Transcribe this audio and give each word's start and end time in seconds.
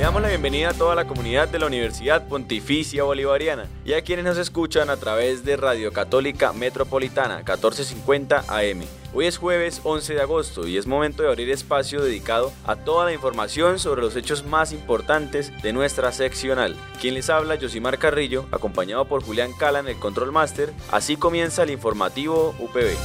Le 0.00 0.06
damos 0.06 0.22
la 0.22 0.28
bienvenida 0.28 0.70
a 0.70 0.72
toda 0.72 0.94
la 0.94 1.06
comunidad 1.06 1.46
de 1.48 1.58
la 1.58 1.66
Universidad 1.66 2.26
Pontificia 2.26 3.04
Bolivariana 3.04 3.66
y 3.84 3.92
a 3.92 4.00
quienes 4.00 4.24
nos 4.24 4.38
escuchan 4.38 4.88
a 4.88 4.96
través 4.96 5.44
de 5.44 5.58
Radio 5.58 5.92
Católica 5.92 6.54
Metropolitana 6.54 7.36
1450 7.36 8.44
AM. 8.48 8.80
Hoy 9.12 9.26
es 9.26 9.36
jueves 9.36 9.82
11 9.84 10.14
de 10.14 10.22
agosto 10.22 10.66
y 10.66 10.78
es 10.78 10.86
momento 10.86 11.22
de 11.22 11.28
abrir 11.28 11.50
espacio 11.50 12.00
dedicado 12.00 12.50
a 12.64 12.76
toda 12.76 13.04
la 13.04 13.12
información 13.12 13.78
sobre 13.78 14.00
los 14.00 14.16
hechos 14.16 14.42
más 14.42 14.72
importantes 14.72 15.52
de 15.60 15.74
nuestra 15.74 16.12
seccional. 16.12 16.76
Quien 16.98 17.12
les 17.12 17.28
habla, 17.28 17.58
Josimar 17.60 17.98
Carrillo, 17.98 18.46
acompañado 18.52 19.04
por 19.04 19.22
Julián 19.22 19.52
Cala 19.52 19.80
en 19.80 19.88
el 19.88 19.98
Control 19.98 20.32
Master. 20.32 20.72
Así 20.90 21.18
comienza 21.18 21.64
el 21.64 21.72
informativo 21.72 22.54
UPB. 22.58 22.96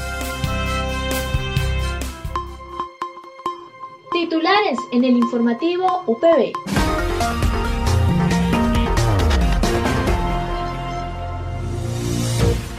Titulares 4.13 4.79
en 4.93 5.03
el 5.03 5.17
informativo 5.17 6.03
UPB. 6.07 6.74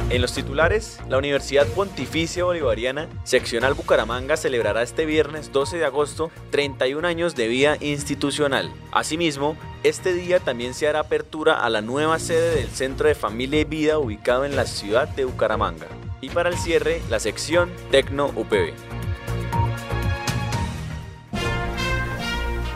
En 0.09 0.23
los 0.23 0.33
titulares, 0.35 1.01
la 1.09 1.19
Universidad 1.19 1.67
Pontificia 1.67 2.45
Bolivariana, 2.45 3.09
seccional 3.25 3.75
Bucaramanga, 3.75 4.37
celebrará 4.37 4.83
este 4.83 5.05
viernes 5.05 5.51
12 5.53 5.79
de 5.79 5.85
agosto 5.85 6.31
31 6.51 7.09
años 7.09 7.35
de 7.35 7.49
vida 7.49 7.77
institucional. 7.81 8.71
Asimismo, 8.93 9.57
este 9.83 10.13
día 10.13 10.39
también 10.39 10.75
se 10.75 10.87
hará 10.87 11.01
apertura 11.01 11.65
a 11.65 11.69
la 11.71 11.81
nueva 11.81 12.21
sede 12.21 12.55
del 12.55 12.69
Centro 12.71 13.09
de 13.09 13.17
Familia 13.17 13.61
y 13.61 13.65
Vida 13.65 13.99
ubicado 13.99 14.45
en 14.45 14.55
la 14.55 14.67
ciudad 14.67 15.09
de 15.09 15.25
Bucaramanga. 15.25 15.89
Y 16.21 16.31
para 16.31 16.51
el 16.51 16.57
cierre, 16.57 17.03
la 17.11 17.19
sección 17.19 17.73
Tecno 17.91 18.27
UPB. 18.37 18.75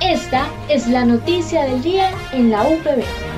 Esta 0.00 0.48
es 0.68 0.88
la 0.88 1.04
noticia 1.04 1.62
del 1.62 1.80
día 1.80 2.10
en 2.32 2.50
la 2.50 2.64
UPB. 2.64 3.29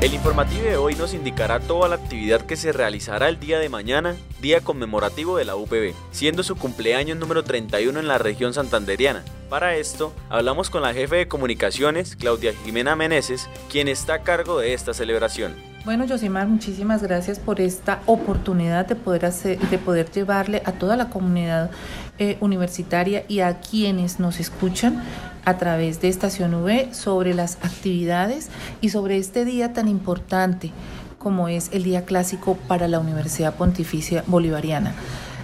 El 0.00 0.14
informativo 0.14 0.62
de 0.62 0.76
hoy 0.76 0.94
nos 0.94 1.12
indicará 1.12 1.58
toda 1.58 1.88
la 1.88 1.96
actividad 1.96 2.42
que 2.42 2.54
se 2.54 2.70
realizará 2.70 3.28
el 3.28 3.40
día 3.40 3.58
de 3.58 3.68
mañana, 3.68 4.14
día 4.40 4.60
conmemorativo 4.60 5.36
de 5.36 5.44
la 5.44 5.56
UPB, 5.56 5.92
siendo 6.12 6.44
su 6.44 6.54
cumpleaños 6.54 7.18
número 7.18 7.42
31 7.42 7.98
en 7.98 8.06
la 8.06 8.16
región 8.16 8.54
santanderiana. 8.54 9.24
Para 9.50 9.74
esto, 9.74 10.12
hablamos 10.28 10.70
con 10.70 10.82
la 10.82 10.94
jefe 10.94 11.16
de 11.16 11.26
comunicaciones, 11.26 12.14
Claudia 12.14 12.54
Jimena 12.64 12.94
Meneses, 12.94 13.48
quien 13.68 13.88
está 13.88 14.14
a 14.14 14.22
cargo 14.22 14.60
de 14.60 14.72
esta 14.72 14.94
celebración. 14.94 15.56
Bueno, 15.88 16.04
Josimar, 16.06 16.46
muchísimas 16.48 17.02
gracias 17.02 17.38
por 17.38 17.62
esta 17.62 18.02
oportunidad 18.04 18.84
de 18.84 18.94
poder, 18.94 19.24
hacer, 19.24 19.58
de 19.58 19.78
poder 19.78 20.10
llevarle 20.10 20.60
a 20.66 20.72
toda 20.72 20.98
la 20.98 21.08
comunidad 21.08 21.70
eh, 22.18 22.36
universitaria 22.42 23.24
y 23.26 23.40
a 23.40 23.60
quienes 23.60 24.20
nos 24.20 24.38
escuchan 24.38 25.02
a 25.46 25.56
través 25.56 26.02
de 26.02 26.08
Estación 26.08 26.52
V 26.56 26.92
sobre 26.92 27.32
las 27.32 27.56
actividades 27.62 28.50
y 28.82 28.90
sobre 28.90 29.16
este 29.16 29.46
día 29.46 29.72
tan 29.72 29.88
importante 29.88 30.72
como 31.18 31.48
es 31.48 31.70
el 31.72 31.84
Día 31.84 32.04
Clásico 32.04 32.58
para 32.68 32.86
la 32.86 33.00
Universidad 33.00 33.54
Pontificia 33.54 34.24
Bolivariana. 34.26 34.92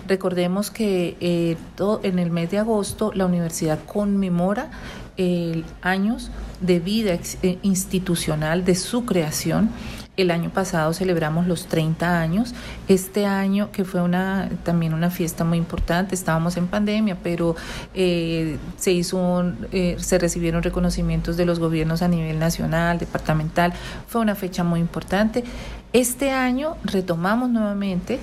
Recordemos 0.06 0.71
que 0.71 1.16
eh, 1.21 1.56
en 2.03 2.19
el 2.19 2.31
mes 2.31 2.50
de 2.50 2.59
agosto 2.59 3.12
la 3.15 3.25
universidad 3.25 3.78
conmemora 3.87 4.69
el 5.16 5.65
años 5.81 6.31
de 6.60 6.81
vida 6.81 7.19
eh, 7.43 7.59
institucional 7.62 8.66
de 8.66 8.75
su 8.75 9.06
creación 9.06 9.71
el 10.17 10.31
año 10.31 10.51
pasado 10.51 10.93
celebramos 10.93 11.47
los 11.47 11.67
30 11.67 12.21
años. 12.21 12.55
Este 12.89 13.27
año, 13.27 13.71
que 13.73 13.85
fue 13.85 14.03
una 14.03 14.49
también 14.63 14.95
una 14.95 15.11
fiesta 15.11 15.45
muy 15.45 15.59
importante, 15.59 16.15
estábamos 16.15 16.57
en 16.57 16.69
pandemia, 16.69 17.19
pero 17.23 17.57
eh, 17.95 18.59
se 18.77 18.93
hizo 18.93 19.45
eh, 19.73 19.97
se 19.99 20.19
recibieron 20.19 20.63
reconocimientos 20.63 21.37
de 21.37 21.47
los 21.47 21.59
gobiernos 21.59 22.03
a 22.03 22.09
nivel 22.09 22.39
nacional, 22.39 22.99
departamental. 22.99 23.73
Fue 24.07 24.21
una 24.21 24.35
fecha 24.35 24.63
muy 24.63 24.81
importante. 24.81 25.45
Este 25.93 26.31
año 26.31 26.77
retomamos 26.85 27.51
nuevamente 27.51 28.19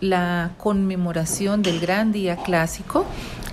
la 0.00 0.50
conmemoración 0.58 1.62
del 1.62 1.80
gran 1.80 2.12
día 2.12 2.36
clásico, 2.36 3.06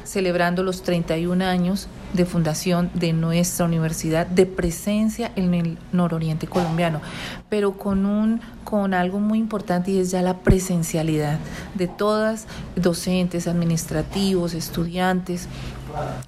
celebrando 0.03 0.63
los 0.63 0.83
31 0.83 1.45
años 1.45 1.87
de 2.13 2.25
fundación 2.25 2.89
de 2.93 3.13
nuestra 3.13 3.65
universidad, 3.65 4.27
de 4.27 4.45
presencia 4.45 5.31
en 5.35 5.53
el 5.53 5.77
nororiente 5.91 6.47
colombiano, 6.47 7.01
pero 7.49 7.73
con, 7.73 8.05
un, 8.05 8.41
con 8.63 8.93
algo 8.93 9.19
muy 9.19 9.39
importante 9.39 9.91
y 9.91 9.99
es 9.99 10.11
ya 10.11 10.21
la 10.21 10.39
presencialidad 10.39 11.39
de 11.75 11.87
todas, 11.87 12.47
docentes, 12.75 13.47
administrativos, 13.47 14.53
estudiantes, 14.53 15.47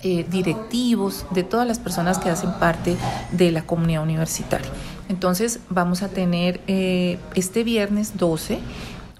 eh, 0.02 0.26
directivos, 0.30 1.26
de 1.32 1.44
todas 1.44 1.68
las 1.68 1.80
personas 1.80 2.20
que 2.20 2.30
hacen 2.30 2.52
parte 2.60 2.98
de 3.32 3.52
la 3.52 3.62
comunidad 3.62 4.04
universitaria. 4.04 4.68
Entonces 5.10 5.60
vamos 5.70 6.02
a 6.02 6.10
tener 6.10 6.62
eh, 6.68 7.20
este 7.36 7.64
viernes 7.64 8.18
12 8.18 8.60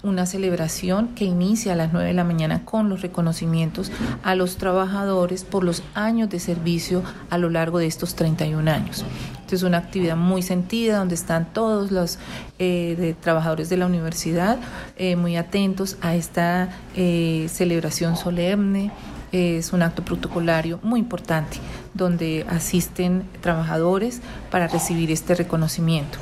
una 0.04 0.26
celebración 0.26 1.08
que 1.08 1.24
inicia 1.24 1.72
a 1.72 1.76
las 1.76 1.92
9 1.92 2.08
de 2.08 2.14
la 2.14 2.24
mañana 2.24 2.64
con 2.64 2.88
los 2.88 3.00
reconocimientos 3.00 3.90
a 4.22 4.34
los 4.34 4.58
trabajadores 4.58 5.44
por 5.44 5.64
los 5.64 5.82
años 5.94 6.28
de 6.28 6.38
servicio 6.38 7.02
a 7.30 7.38
lo 7.38 7.50
largo 7.50 7.78
de 7.78 7.86
estos 7.86 8.14
31 8.14 8.70
años. 8.70 9.04
es 9.50 9.62
una 9.62 9.78
actividad 9.78 10.16
muy 10.16 10.42
sentida 10.42 10.98
donde 10.98 11.14
están 11.14 11.52
todos 11.52 11.92
los 11.92 12.18
eh, 12.58 13.14
trabajadores 13.20 13.68
de 13.68 13.76
la 13.76 13.86
universidad 13.86 14.58
eh, 14.96 15.14
muy 15.14 15.36
atentos 15.36 15.96
a 16.02 16.16
esta 16.16 16.70
eh, 16.96 17.46
celebración 17.48 18.16
solemne. 18.16 18.90
Es 19.30 19.72
un 19.72 19.82
acto 19.82 20.04
protocolario 20.04 20.78
muy 20.82 21.00
importante 21.00 21.58
donde 21.92 22.44
asisten 22.48 23.24
trabajadores 23.40 24.20
para 24.50 24.68
recibir 24.68 25.10
este 25.10 25.34
reconocimiento 25.34 26.18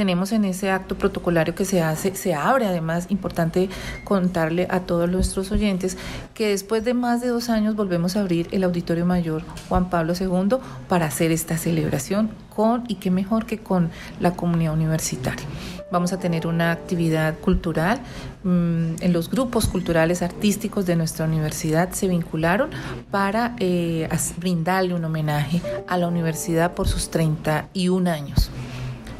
tenemos 0.00 0.32
en 0.32 0.46
ese 0.46 0.70
acto 0.70 0.96
protocolario 0.96 1.54
que 1.54 1.66
se 1.66 1.82
hace, 1.82 2.14
se 2.14 2.32
abre 2.32 2.64
además, 2.64 3.04
importante 3.10 3.68
contarle 4.02 4.66
a 4.70 4.80
todos 4.80 5.10
nuestros 5.10 5.52
oyentes 5.52 5.98
que 6.32 6.48
después 6.48 6.86
de 6.86 6.94
más 6.94 7.20
de 7.20 7.28
dos 7.28 7.50
años 7.50 7.76
volvemos 7.76 8.16
a 8.16 8.20
abrir 8.20 8.48
el 8.50 8.64
Auditorio 8.64 9.04
Mayor 9.04 9.42
Juan 9.68 9.90
Pablo 9.90 10.14
II 10.18 10.56
para 10.88 11.04
hacer 11.04 11.32
esta 11.32 11.58
celebración 11.58 12.30
con, 12.48 12.84
y 12.88 12.94
qué 12.94 13.10
mejor 13.10 13.44
que 13.44 13.58
con 13.58 13.90
la 14.20 14.30
comunidad 14.30 14.72
universitaria. 14.72 15.44
Vamos 15.92 16.14
a 16.14 16.18
tener 16.18 16.46
una 16.46 16.72
actividad 16.72 17.38
cultural. 17.38 18.00
Mm, 18.42 19.02
en 19.02 19.12
los 19.12 19.28
grupos 19.28 19.66
culturales 19.66 20.22
artísticos 20.22 20.86
de 20.86 20.96
nuestra 20.96 21.26
universidad 21.26 21.90
se 21.90 22.08
vincularon 22.08 22.70
para 23.10 23.54
eh, 23.58 24.08
brindarle 24.38 24.94
un 24.94 25.04
homenaje 25.04 25.60
a 25.86 25.98
la 25.98 26.08
universidad 26.08 26.72
por 26.72 26.88
sus 26.88 27.10
31 27.10 28.10
años 28.10 28.50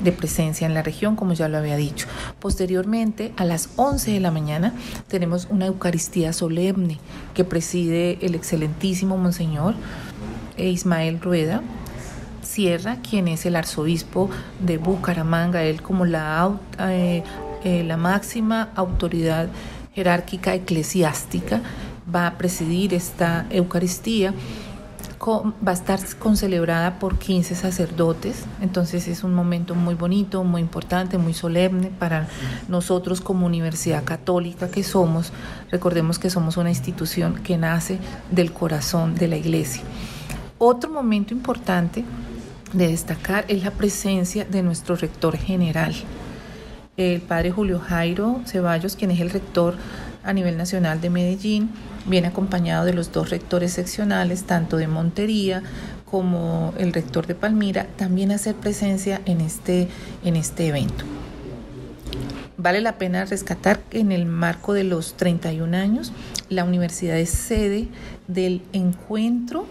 de 0.01 0.13
presencia 0.13 0.67
en 0.67 0.75
la 0.75 0.83
región, 0.83 1.17
como 1.17 1.33
ya 1.33 1.49
lo 1.49 1.59
había 1.59 1.77
dicho. 1.77 2.07
Posteriormente, 2.39 3.33
a 3.37 3.45
las 3.45 3.71
11 3.77 4.13
de 4.13 4.21
la 4.21 4.31
mañana, 4.31 4.75
tenemos 5.09 5.47
una 5.51 5.67
Eucaristía 5.67 6.33
solemne 6.33 6.99
que 7.35 7.45
preside 7.45 8.19
el 8.23 8.35
excelentísimo 8.35 9.17
Monseñor 9.17 9.75
Ismael 10.57 11.21
Rueda. 11.21 11.63
Sierra, 12.43 12.97
quien 13.09 13.29
es 13.29 13.47
el 13.47 13.55
arzobispo 13.55 14.29
de 14.59 14.77
Bucaramanga, 14.79 15.63
él 15.63 15.83
como 15.83 16.05
la, 16.05 16.59
eh, 16.81 17.23
eh, 17.63 17.85
la 17.85 17.97
máxima 17.97 18.71
autoridad 18.75 19.49
jerárquica 19.95 20.55
eclesiástica, 20.55 21.61
va 22.13 22.27
a 22.27 22.39
presidir 22.39 22.93
esta 22.93 23.47
Eucaristía 23.51 24.35
va 25.29 25.73
a 25.73 25.75
estar 25.75 26.01
concelebrada 26.19 26.99
por 26.99 27.19
15 27.19 27.55
sacerdotes, 27.55 28.47
entonces 28.63 29.07
es 29.07 29.23
un 29.23 29.35
momento 29.35 29.75
muy 29.75 29.95
bonito, 29.95 30.45
muy 30.45 30.63
importante, 30.63 31.19
muy 31.19 31.35
solemne 31.35 31.91
para 31.99 32.27
nosotros 32.69 33.21
como 33.21 33.45
universidad 33.45 34.05
católica 34.05 34.71
que 34.71 34.83
somos. 34.83 35.33
Recordemos 35.71 36.19
que 36.19 36.31
somos 36.31 36.57
una 36.57 36.71
institución 36.71 37.35
que 37.35 37.59
nace 37.59 37.99
del 38.31 38.53
corazón 38.53 39.15
de 39.15 39.29
la 39.29 39.37
iglesia. 39.37 39.83
Otro 40.57 40.91
momento 40.91 41.35
importante 41.35 42.03
de 42.73 42.89
destacar 42.89 43.45
es 43.49 43.63
la 43.63 43.73
presencia 43.73 44.47
de 44.47 44.63
nuestro 44.63 44.97
rector 44.97 45.37
general, 45.37 45.95
el 46.97 47.21
padre 47.21 47.51
Julio 47.51 47.79
Jairo 47.79 48.41
Ceballos, 48.47 48.97
quien 48.97 49.11
es 49.11 49.21
el 49.21 49.31
rector 49.31 49.77
a 50.25 50.33
nivel 50.33 50.57
nacional 50.57 51.01
de 51.01 51.11
Medellín, 51.11 51.71
viene 52.07 52.29
acompañado 52.29 52.85
de 52.85 52.93
los 52.93 53.13
dos 53.13 53.31
rectores 53.31 53.73
seccionales, 53.73 54.45
tanto 54.45 54.77
de 54.77 54.87
Montería 54.87 55.63
como 56.05 56.75
el 56.79 56.93
rector 56.93 57.27
de 57.27 57.35
Palmira, 57.35 57.87
también 57.97 58.33
hacer 58.33 58.55
presencia 58.55 59.21
en 59.25 59.41
este, 59.41 59.89
en 60.25 60.37
este 60.37 60.67
evento. 60.67 61.05
Vale 62.57 62.81
la 62.83 62.99
pena 62.99 63.25
rescatar 63.25 63.81
que 63.81 64.01
en 64.01 64.13
el 64.13 64.27
marco 64.27 64.75
de 64.75 64.85
los 64.85 65.15
31 65.17 65.75
años, 65.77 66.13
la 66.51 66.65
universidad 66.65 67.17
es 67.17 67.31
sede 67.31 67.89
del 68.29 68.61
encuentro 68.73 69.67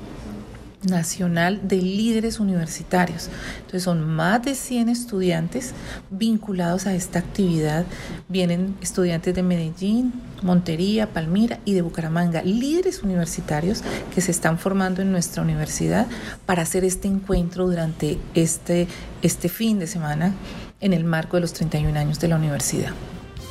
nacional 0.84 1.68
de 1.68 1.78
líderes 1.78 2.40
universitarios. 2.40 3.30
Entonces 3.58 3.84
son 3.84 4.08
más 4.08 4.44
de 4.44 4.56
100 4.56 4.90
estudiantes 4.90 5.74
vinculados 6.10 6.88
a 6.88 6.96
esta 6.96 7.20
actividad. 7.20 7.86
Vienen 8.28 8.76
estudiantes 8.82 9.36
de 9.36 9.44
Medellín, 9.44 10.14
Montería, 10.42 11.08
Palmira 11.08 11.60
y 11.66 11.74
de 11.74 11.82
Bucaramanga, 11.82 12.42
líderes 12.44 13.04
universitarios 13.04 13.84
que 14.14 14.22
se 14.22 14.32
están 14.32 14.58
formando 14.58 15.02
en 15.02 15.12
nuestra 15.12 15.44
universidad 15.44 16.08
para 16.46 16.64
hacer 16.64 16.84
este 16.84 17.08
encuentro 17.08 17.68
durante 17.68 18.18
este, 18.34 18.88
este 19.22 19.50
fin 19.50 19.80
de 19.80 19.88
semana 19.88 20.34
en 20.80 20.94
el 20.94 21.04
marco 21.04 21.38
de 21.38 21.42
los 21.42 21.54
31 21.54 22.00
años 22.00 22.20
de 22.20 22.28
la 22.30 22.38
universidad. 22.38 22.94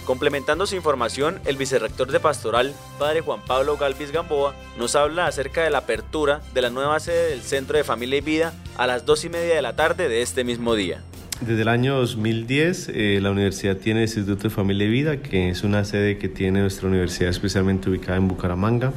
Complementando 0.08 0.66
su 0.66 0.74
información, 0.74 1.38
el 1.44 1.58
vicerrector 1.58 2.10
de 2.10 2.18
Pastoral, 2.18 2.72
padre 2.98 3.20
Juan 3.20 3.40
Pablo 3.46 3.76
Galvis 3.76 4.10
Gamboa, 4.10 4.54
nos 4.78 4.96
habla 4.96 5.26
acerca 5.26 5.62
de 5.62 5.68
la 5.68 5.78
apertura 5.78 6.40
de 6.54 6.62
la 6.62 6.70
nueva 6.70 6.98
sede 6.98 7.28
del 7.28 7.42
Centro 7.42 7.76
de 7.76 7.84
Familia 7.84 8.16
y 8.16 8.22
Vida 8.22 8.54
a 8.78 8.86
las 8.86 9.04
dos 9.04 9.26
y 9.26 9.28
media 9.28 9.54
de 9.54 9.60
la 9.60 9.76
tarde 9.76 10.08
de 10.08 10.22
este 10.22 10.44
mismo 10.44 10.74
día. 10.74 11.02
Desde 11.42 11.60
el 11.60 11.68
año 11.68 11.96
2010, 11.96 12.88
eh, 12.88 13.18
la 13.20 13.32
universidad 13.32 13.76
tiene 13.76 14.00
el 14.00 14.04
Instituto 14.04 14.44
de 14.44 14.48
Familia 14.48 14.86
y 14.86 14.90
Vida, 14.90 15.18
que 15.18 15.50
es 15.50 15.62
una 15.62 15.84
sede 15.84 16.16
que 16.16 16.30
tiene 16.30 16.60
nuestra 16.62 16.88
universidad 16.88 17.28
especialmente 17.28 17.90
ubicada 17.90 18.16
en 18.16 18.28
Bucaramanga. 18.28 18.94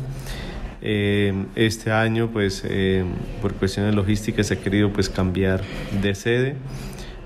Eh, 0.81 1.33
este 1.57 1.91
año, 1.91 2.29
pues, 2.31 2.63
eh, 2.65 3.03
por 3.41 3.53
cuestiones 3.55 3.95
logísticas, 3.95 4.47
se 4.47 4.53
ha 4.53 4.61
querido 4.61 4.93
pues, 4.93 5.09
cambiar 5.09 5.61
de 6.01 6.15
sede. 6.15 6.55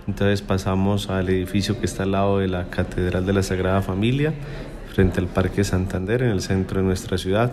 Entonces 0.08 0.44
pasamos 0.44 1.10
al 1.10 1.30
edificio 1.30 1.80
que 1.80 1.86
está 1.88 2.04
al 2.04 2.12
lado 2.12 2.38
de 2.38 2.48
la 2.48 2.66
Catedral 2.66 3.26
de 3.26 3.34
la 3.34 3.42
Sagrada 3.42 3.82
Familia, 3.82 4.34
frente 4.94 5.20
al 5.20 5.28
Parque 5.28 5.64
Santander, 5.64 6.22
en 6.22 6.30
el 6.30 6.42
centro 6.42 6.80
de 6.80 6.86
nuestra 6.86 7.18
ciudad. 7.18 7.52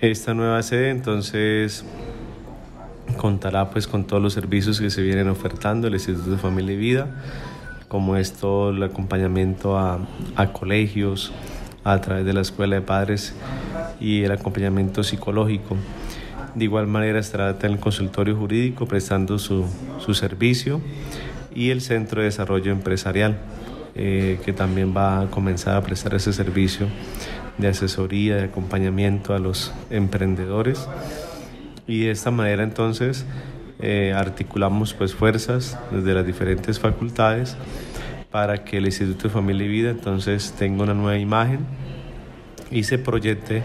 Esta 0.00 0.34
nueva 0.34 0.62
sede 0.62 0.90
entonces 0.90 1.84
contará 3.16 3.70
pues 3.70 3.86
con 3.86 4.04
todos 4.04 4.22
los 4.22 4.34
servicios 4.34 4.80
que 4.80 4.90
se 4.90 5.02
vienen 5.02 5.28
ofertando 5.28 5.88
el 5.88 5.94
Instituto 5.94 6.30
de 6.30 6.36
Familia 6.36 6.74
y 6.74 6.76
Vida, 6.76 7.06
como 7.88 8.16
es 8.16 8.34
todo 8.34 8.70
el 8.70 8.82
acompañamiento 8.82 9.78
a, 9.78 9.98
a 10.36 10.52
colegios, 10.52 11.32
a 11.84 12.00
través 12.02 12.26
de 12.26 12.34
la 12.34 12.42
Escuela 12.42 12.76
de 12.76 12.82
Padres 12.82 13.34
y 13.98 14.22
el 14.24 14.32
acompañamiento 14.32 15.02
psicológico. 15.02 15.76
De 16.54 16.64
igual 16.64 16.86
manera 16.86 17.18
estará 17.18 17.56
en 17.62 17.72
el 17.72 17.78
consultorio 17.78 18.36
jurídico 18.36 18.86
prestando 18.86 19.38
su, 19.38 19.64
su 19.98 20.14
servicio 20.14 20.80
y 21.54 21.70
el 21.70 21.80
Centro 21.80 22.20
de 22.20 22.26
Desarrollo 22.26 22.72
Empresarial, 22.72 23.38
eh, 23.94 24.38
que 24.44 24.52
también 24.52 24.94
va 24.96 25.22
a 25.22 25.26
comenzar 25.30 25.76
a 25.76 25.82
prestar 25.82 26.14
ese 26.14 26.32
servicio 26.32 26.86
de 27.58 27.68
asesoría, 27.68 28.36
de 28.36 28.44
acompañamiento 28.44 29.34
a 29.34 29.38
los 29.38 29.72
emprendedores. 29.90 30.88
Y 31.86 32.04
de 32.04 32.10
esta 32.12 32.30
manera 32.30 32.62
entonces 32.62 33.26
eh, 33.80 34.12
articulamos 34.14 34.94
pues 34.94 35.14
fuerzas 35.14 35.78
desde 35.90 36.14
las 36.14 36.26
diferentes 36.26 36.78
facultades 36.78 37.56
para 38.30 38.64
que 38.64 38.76
el 38.76 38.86
Instituto 38.86 39.28
de 39.28 39.34
Familia 39.34 39.66
y 39.66 39.68
Vida 39.68 39.90
entonces 39.90 40.54
tenga 40.58 40.84
una 40.84 40.94
nueva 40.94 41.18
imagen 41.18 41.60
y 42.70 42.84
se 42.84 42.98
proyecte 42.98 43.62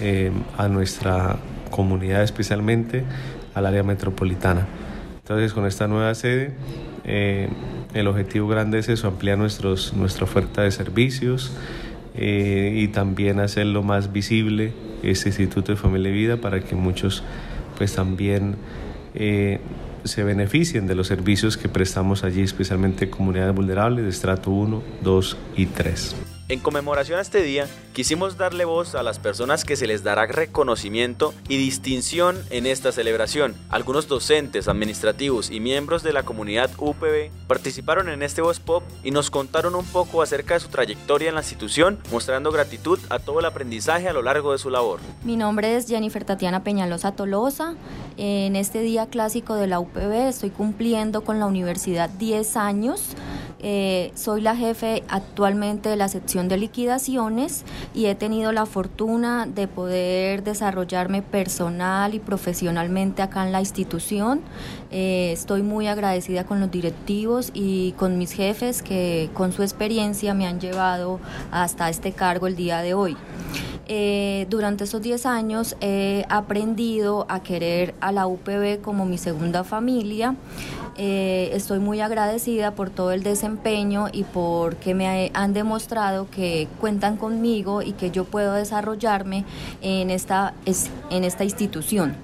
eh, 0.00 0.32
a 0.56 0.68
nuestra 0.68 1.36
comunidad, 1.70 2.22
especialmente 2.22 3.04
al 3.54 3.66
área 3.66 3.82
metropolitana. 3.82 4.66
Entonces 5.18 5.52
con 5.52 5.66
esta 5.66 5.86
nueva 5.86 6.14
sede 6.14 6.54
eh, 7.12 7.48
el 7.92 8.06
objetivo 8.06 8.46
grande 8.46 8.78
es 8.78 8.88
eso, 8.88 9.08
ampliar 9.08 9.36
nuestros, 9.36 9.94
nuestra 9.94 10.22
oferta 10.22 10.62
de 10.62 10.70
servicios 10.70 11.50
eh, 12.14 12.72
y 12.76 12.86
también 12.86 13.40
hacerlo 13.40 13.82
más 13.82 14.12
visible 14.12 14.72
este 15.02 15.30
Instituto 15.30 15.72
de 15.72 15.76
Familia 15.76 16.10
y 16.10 16.12
Vida 16.12 16.36
para 16.36 16.60
que 16.60 16.76
muchos 16.76 17.24
pues 17.76 17.96
también 17.96 18.54
eh, 19.16 19.58
se 20.04 20.22
beneficien 20.22 20.86
de 20.86 20.94
los 20.94 21.08
servicios 21.08 21.56
que 21.56 21.68
prestamos 21.68 22.22
allí, 22.22 22.42
especialmente 22.42 23.10
comunidades 23.10 23.56
vulnerables 23.56 24.04
de 24.04 24.10
estrato 24.10 24.52
1, 24.52 24.80
2 25.02 25.36
y 25.56 25.66
3. 25.66 26.29
En 26.50 26.58
conmemoración 26.58 27.16
a 27.20 27.22
este 27.22 27.44
día, 27.44 27.68
quisimos 27.92 28.36
darle 28.36 28.64
voz 28.64 28.96
a 28.96 29.04
las 29.04 29.20
personas 29.20 29.64
que 29.64 29.76
se 29.76 29.86
les 29.86 30.02
dará 30.02 30.26
reconocimiento 30.26 31.32
y 31.48 31.56
distinción 31.58 32.42
en 32.50 32.66
esta 32.66 32.90
celebración. 32.90 33.54
Algunos 33.68 34.08
docentes, 34.08 34.66
administrativos 34.66 35.52
y 35.52 35.60
miembros 35.60 36.02
de 36.02 36.12
la 36.12 36.24
comunidad 36.24 36.68
UPB 36.76 37.30
participaron 37.46 38.08
en 38.08 38.24
este 38.24 38.42
Voz 38.42 38.58
Pop 38.58 38.82
y 39.04 39.12
nos 39.12 39.30
contaron 39.30 39.76
un 39.76 39.84
poco 39.84 40.22
acerca 40.22 40.54
de 40.54 40.60
su 40.60 40.66
trayectoria 40.70 41.28
en 41.28 41.36
la 41.36 41.42
institución, 41.42 42.00
mostrando 42.10 42.50
gratitud 42.50 42.98
a 43.10 43.20
todo 43.20 43.38
el 43.38 43.44
aprendizaje 43.46 44.08
a 44.08 44.12
lo 44.12 44.22
largo 44.22 44.50
de 44.50 44.58
su 44.58 44.70
labor. 44.70 44.98
Mi 45.22 45.36
nombre 45.36 45.76
es 45.76 45.86
Jennifer 45.86 46.24
Tatiana 46.24 46.64
Peñalosa 46.64 47.12
Tolosa. 47.12 47.76
En 48.16 48.56
este 48.56 48.80
día 48.80 49.06
clásico 49.06 49.54
de 49.54 49.68
la 49.68 49.78
UPB 49.78 50.28
estoy 50.28 50.50
cumpliendo 50.50 51.20
con 51.20 51.38
la 51.38 51.46
universidad 51.46 52.10
10 52.10 52.56
años. 52.56 53.14
Eh, 53.62 54.10
soy 54.14 54.40
la 54.40 54.56
jefe 54.56 55.02
actualmente 55.08 55.90
de 55.90 55.96
la 55.96 56.08
sección 56.08 56.48
de 56.48 56.56
liquidaciones 56.56 57.64
y 57.94 58.06
he 58.06 58.14
tenido 58.14 58.52
la 58.52 58.64
fortuna 58.64 59.46
de 59.46 59.68
poder 59.68 60.42
desarrollarme 60.42 61.20
personal 61.20 62.14
y 62.14 62.20
profesionalmente 62.20 63.22
acá 63.22 63.44
en 63.44 63.52
la 63.52 63.60
institución. 63.60 64.40
Eh, 64.90 65.30
estoy 65.32 65.62
muy 65.62 65.88
agradecida 65.88 66.44
con 66.44 66.60
los 66.60 66.70
directivos 66.70 67.50
y 67.52 67.92
con 67.92 68.16
mis 68.16 68.32
jefes 68.32 68.82
que 68.82 69.28
con 69.34 69.52
su 69.52 69.62
experiencia 69.62 70.32
me 70.32 70.46
han 70.46 70.58
llevado 70.58 71.20
hasta 71.50 71.90
este 71.90 72.12
cargo 72.12 72.46
el 72.46 72.56
día 72.56 72.80
de 72.80 72.94
hoy. 72.94 73.16
Eh, 73.92 74.46
durante 74.48 74.84
esos 74.84 75.02
10 75.02 75.26
años 75.26 75.76
he 75.80 76.24
aprendido 76.28 77.26
a 77.28 77.42
querer 77.42 77.92
a 78.00 78.12
la 78.12 78.28
UPB 78.28 78.80
como 78.80 79.04
mi 79.04 79.18
segunda 79.18 79.64
familia. 79.64 80.36
Eh, 80.96 81.50
estoy 81.52 81.78
muy 81.78 82.00
agradecida 82.00 82.72
por 82.72 82.90
todo 82.90 83.12
el 83.12 83.22
desempeño 83.22 84.08
y 84.12 84.24
porque 84.24 84.94
me 84.94 85.30
han 85.34 85.52
demostrado 85.52 86.28
que 86.30 86.68
cuentan 86.80 87.16
conmigo 87.16 87.82
y 87.82 87.92
que 87.92 88.10
yo 88.10 88.24
puedo 88.24 88.54
desarrollarme 88.54 89.44
en 89.80 90.10
esta, 90.10 90.54
en 91.10 91.24
esta 91.24 91.44
institución. 91.44 92.16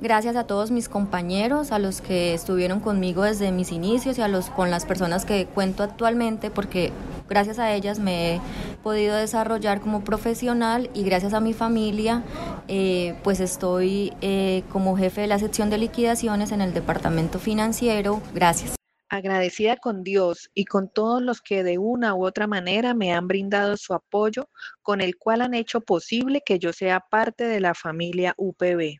Gracias 0.00 0.34
a 0.34 0.44
todos 0.44 0.72
mis 0.72 0.88
compañeros, 0.88 1.70
a 1.70 1.78
los 1.78 2.00
que 2.00 2.34
estuvieron 2.34 2.80
conmigo 2.80 3.22
desde 3.22 3.52
mis 3.52 3.70
inicios 3.70 4.18
y 4.18 4.22
a 4.22 4.28
los 4.28 4.50
con 4.50 4.70
las 4.70 4.84
personas 4.84 5.24
que 5.24 5.46
cuento 5.46 5.84
actualmente, 5.84 6.50
porque 6.50 6.92
gracias 7.28 7.60
a 7.60 7.72
ellas 7.72 8.00
me 8.00 8.34
he 8.34 8.40
podido 8.84 9.16
desarrollar 9.16 9.80
como 9.80 10.04
profesional 10.04 10.88
y 10.94 11.02
gracias 11.02 11.34
a 11.34 11.40
mi 11.40 11.52
familia, 11.54 12.22
eh, 12.68 13.16
pues 13.24 13.40
estoy 13.40 14.12
eh, 14.20 14.62
como 14.70 14.96
jefe 14.96 15.22
de 15.22 15.26
la 15.26 15.40
sección 15.40 15.70
de 15.70 15.78
liquidaciones 15.78 16.52
en 16.52 16.60
el 16.60 16.72
departamento 16.72 17.40
financiero. 17.40 18.22
Gracias. 18.32 18.76
Agradecida 19.08 19.76
con 19.76 20.04
Dios 20.04 20.50
y 20.54 20.66
con 20.66 20.88
todos 20.88 21.20
los 21.20 21.40
que 21.40 21.64
de 21.64 21.78
una 21.78 22.14
u 22.14 22.24
otra 22.24 22.46
manera 22.46 22.94
me 22.94 23.12
han 23.12 23.26
brindado 23.26 23.76
su 23.76 23.92
apoyo, 23.94 24.48
con 24.82 25.00
el 25.00 25.16
cual 25.16 25.42
han 25.42 25.54
hecho 25.54 25.80
posible 25.80 26.42
que 26.46 26.60
yo 26.60 26.72
sea 26.72 27.00
parte 27.00 27.44
de 27.44 27.58
la 27.58 27.74
familia 27.74 28.34
UPB 28.36 28.98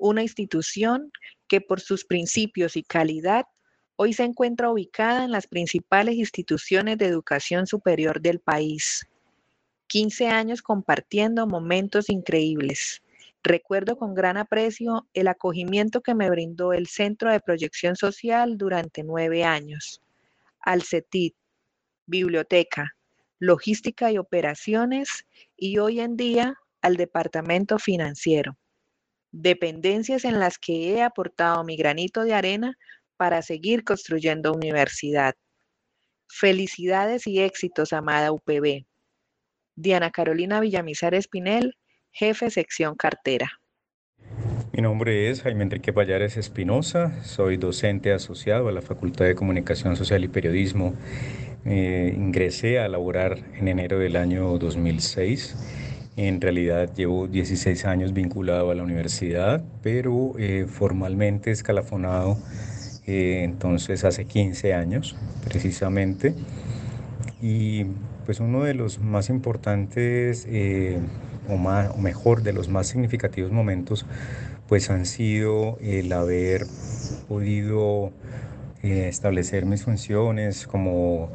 una 0.00 0.22
institución 0.22 1.12
que 1.46 1.60
por 1.60 1.80
sus 1.80 2.04
principios 2.04 2.76
y 2.76 2.82
calidad 2.82 3.44
hoy 3.96 4.14
se 4.14 4.24
encuentra 4.24 4.70
ubicada 4.70 5.24
en 5.24 5.30
las 5.30 5.46
principales 5.46 6.14
instituciones 6.16 6.96
de 6.96 7.06
educación 7.06 7.66
superior 7.66 8.20
del 8.20 8.40
país. 8.40 9.06
15 9.90 10.28
años 10.28 10.62
compartiendo 10.62 11.48
momentos 11.48 12.08
increíbles. 12.10 13.02
Recuerdo 13.42 13.96
con 13.96 14.14
gran 14.14 14.36
aprecio 14.36 15.08
el 15.14 15.26
acogimiento 15.26 16.00
que 16.00 16.14
me 16.14 16.30
brindó 16.30 16.72
el 16.72 16.86
Centro 16.86 17.32
de 17.32 17.40
Proyección 17.40 17.96
Social 17.96 18.56
durante 18.56 19.02
nueve 19.02 19.42
años. 19.42 20.00
Al 20.60 20.82
CETIT, 20.82 21.34
biblioteca, 22.06 22.94
logística 23.40 24.12
y 24.12 24.18
operaciones 24.18 25.26
y 25.56 25.78
hoy 25.78 25.98
en 25.98 26.16
día 26.16 26.54
al 26.82 26.96
Departamento 26.96 27.80
Financiero 27.80 28.56
dependencias 29.32 30.24
en 30.24 30.38
las 30.38 30.58
que 30.58 30.92
he 30.92 31.02
aportado 31.02 31.62
mi 31.64 31.76
granito 31.76 32.24
de 32.24 32.34
arena 32.34 32.76
para 33.16 33.42
seguir 33.42 33.84
construyendo 33.84 34.52
universidad. 34.52 35.34
Felicidades 36.28 37.26
y 37.26 37.40
éxitos, 37.40 37.92
amada 37.92 38.32
UPB. 38.32 38.86
Diana 39.80 40.10
Carolina 40.10 40.60
Villamizar 40.60 41.14
Espinel, 41.14 41.74
jefe 42.12 42.50
sección 42.50 42.96
cartera. 42.96 43.60
Mi 44.72 44.82
nombre 44.82 45.30
es 45.30 45.42
Jaime 45.42 45.64
Enrique 45.64 45.92
Payares 45.92 46.36
Espinosa, 46.36 47.24
soy 47.24 47.56
docente 47.56 48.12
asociado 48.12 48.68
a 48.68 48.72
la 48.72 48.82
Facultad 48.82 49.24
de 49.24 49.34
Comunicación 49.34 49.96
Social 49.96 50.22
y 50.22 50.28
Periodismo 50.28 50.94
Eh, 51.66 52.14
ingresé 52.16 52.78
a 52.78 52.88
laborar 52.88 53.38
en 53.58 53.68
enero 53.68 53.98
del 53.98 54.16
año 54.16 54.56
2006. 54.56 55.56
En 56.16 56.40
realidad 56.40 56.90
llevo 56.94 57.28
16 57.28 57.84
años 57.84 58.14
vinculado 58.14 58.70
a 58.70 58.74
la 58.74 58.82
universidad, 58.82 59.62
pero 59.82 60.32
eh, 60.38 60.66
formalmente 60.66 61.50
escalafonado 61.50 62.38
eh, 63.06 63.42
entonces 63.44 64.04
hace 64.04 64.24
15 64.24 64.72
años 64.72 65.16
precisamente. 65.44 66.34
Y 67.42 67.84
pues 68.24 68.40
uno 68.40 68.64
de 68.64 68.74
los 68.74 69.00
más 69.00 69.28
importantes 69.30 70.46
o, 71.48 71.56
más, 71.56 71.90
o 71.90 71.98
mejor 71.98 72.42
de 72.42 72.52
los 72.52 72.68
más 72.68 72.86
significativos 72.86 73.52
momentos 73.52 74.06
pues 74.68 74.88
han 74.90 75.04
sido 75.04 75.78
el 75.80 76.12
haber 76.12 76.64
podido 77.28 78.12
establecer 78.82 79.66
mis 79.66 79.82
funciones 79.82 80.66
como 80.66 81.30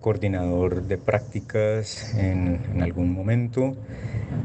coordinador 0.00 0.82
de 0.84 0.96
prácticas 0.96 2.14
en, 2.16 2.80
algún 2.80 3.12
momento, 3.12 3.76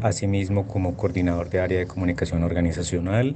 asimismo 0.02 0.68
como 0.68 0.96
coordinador 0.96 1.50
de 1.50 1.62
área 1.62 1.80
de 1.80 1.88
comunicación 1.88 2.44
organizacional. 2.44 3.36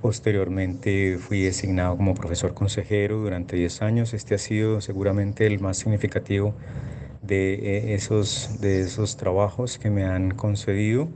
Posteriormente 0.00 1.18
fui 1.18 1.42
designado 1.42 1.96
como 1.96 2.14
profesor 2.14 2.54
consejero 2.54 3.18
durante 3.18 3.56
10 3.56 3.82
años. 3.82 4.14
Este 4.14 4.34
ha 4.34 4.38
sido 4.38 4.80
seguramente 4.80 5.46
el 5.46 5.58
más 5.58 5.78
significativo 5.78 6.54
de 7.28 7.54
eh, 7.54 7.94
esos, 7.94 8.60
de 8.60 8.80
esos 8.80 9.16
trabajos 9.16 9.78
que 9.78 9.90
me 9.90 10.04
han 10.04 10.32
concedido. 10.32 11.08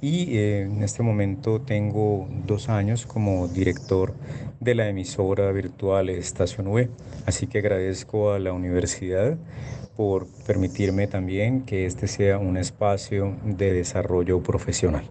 Y 0.00 0.36
eh, 0.36 0.62
en 0.62 0.82
este 0.82 1.02
momento 1.02 1.60
tengo 1.60 2.28
dos 2.46 2.68
años 2.68 3.04
como 3.04 3.48
director 3.48 4.14
de 4.60 4.74
la 4.74 4.88
emisora 4.88 5.50
virtual 5.52 6.08
Estación 6.08 6.68
V. 6.68 6.88
Así 7.26 7.46
que 7.46 7.58
agradezco 7.58 8.32
a 8.32 8.38
la 8.38 8.52
universidad 8.52 9.36
por 9.96 10.26
permitirme 10.46 11.06
también 11.06 11.62
que 11.62 11.86
este 11.86 12.06
sea 12.06 12.38
un 12.38 12.56
espacio 12.56 13.36
de 13.44 13.72
desarrollo 13.72 14.42
profesional. 14.42 15.04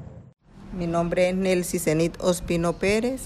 Mi 0.78 0.88
nombre 0.88 1.30
es 1.30 1.36
Nelcy 1.36 1.80
Zenit 1.80 2.20
Ospino 2.20 2.74
Pérez. 2.74 3.24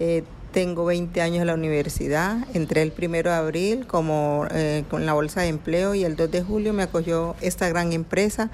Eh, 0.00 0.24
tengo 0.52 0.84
20 0.84 1.20
años 1.20 1.40
en 1.40 1.46
la 1.46 1.54
universidad. 1.54 2.38
Entré 2.54 2.82
el 2.82 2.92
primero 2.92 3.30
de 3.30 3.36
abril 3.36 3.86
como 3.86 4.46
eh, 4.50 4.84
con 4.90 5.06
la 5.06 5.12
bolsa 5.12 5.42
de 5.42 5.48
empleo 5.48 5.94
y 5.94 6.04
el 6.04 6.16
2 6.16 6.30
de 6.30 6.42
julio 6.42 6.72
me 6.72 6.82
acogió 6.82 7.36
esta 7.40 7.68
gran 7.68 7.92
empresa 7.92 8.50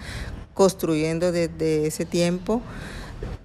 construyendo 0.55 1.33
desde 1.33 1.87
ese 1.87 2.05
tiempo 2.05 2.63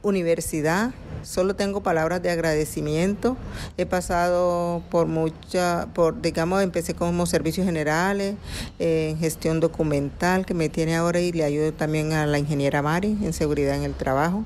universidad 0.04 0.92
Solo 1.24 1.56
tengo 1.56 1.82
palabras 1.82 2.22
de 2.22 2.32
agradecimiento. 2.32 3.36
He 3.78 3.86
pasado 3.86 4.82
por 4.90 5.08
mucha, 5.08 5.88
por 5.94 6.22
digamos, 6.22 6.64
empecé 6.64 6.94
como 6.94 7.26
servicios 7.26 7.66
generales, 7.66 8.36
en 8.80 9.18
gestión 9.18 9.60
documental, 9.60 10.46
que 10.46 10.54
me 10.54 10.70
tiene 10.70 10.96
ahora 10.96 11.20
y 11.20 11.32
le 11.32 11.44
ayudo 11.44 11.74
también 11.74 12.14
a 12.14 12.26
la 12.26 12.40
ingeniera 12.40 12.82
Mari 12.82 13.18
en 13.22 13.34
seguridad 13.34 13.76
en 13.76 13.84
el 13.84 13.96
trabajo. 13.96 14.46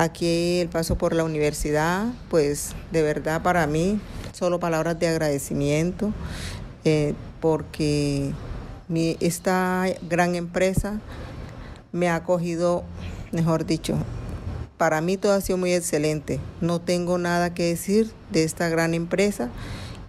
Aquí 0.00 0.60
el 0.60 0.70
paso 0.70 0.96
por 0.96 1.14
la 1.14 1.24
universidad, 1.24 2.06
pues 2.30 2.70
de 2.90 3.02
verdad 3.02 3.42
para 3.42 3.66
mí, 3.66 4.00
solo 4.32 4.58
palabras 4.58 4.98
de 4.98 5.08
agradecimiento, 5.08 6.14
eh, 6.86 7.12
porque 7.38 8.32
mi, 8.88 9.18
esta 9.20 9.84
gran 10.08 10.36
empresa 10.36 11.00
me 11.92 12.08
ha 12.08 12.14
acogido, 12.14 12.82
mejor 13.30 13.66
dicho, 13.66 13.94
para 14.78 15.02
mí 15.02 15.18
todo 15.18 15.34
ha 15.34 15.42
sido 15.42 15.58
muy 15.58 15.74
excelente. 15.74 16.40
No 16.62 16.80
tengo 16.80 17.18
nada 17.18 17.52
que 17.52 17.64
decir 17.64 18.10
de 18.32 18.44
esta 18.44 18.70
gran 18.70 18.94
empresa 18.94 19.50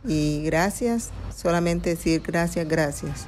y 0.08 0.42
gracias, 0.46 1.10
solamente 1.36 1.90
decir 1.90 2.22
gracias, 2.26 2.66
gracias. 2.66 3.28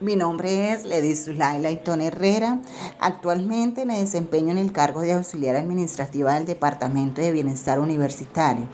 Mi 0.00 0.14
nombre 0.14 0.72
es 0.72 0.84
Laila 0.84 1.58
Laitón 1.58 2.00
Herrera. 2.00 2.60
Actualmente 3.00 3.84
me 3.84 3.98
desempeño 3.98 4.52
en 4.52 4.58
el 4.58 4.70
cargo 4.70 5.00
de 5.00 5.12
auxiliar 5.12 5.56
administrativa 5.56 6.34
del 6.34 6.46
Departamento 6.46 7.20
de 7.20 7.32
Bienestar 7.32 7.80
Universitario. 7.80 8.68